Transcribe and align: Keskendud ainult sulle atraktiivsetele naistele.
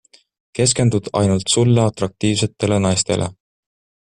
Keskendud 0.59 1.09
ainult 1.19 1.53
sulle 1.55 1.83
atraktiivsetele 1.91 2.81
naistele. 2.89 3.29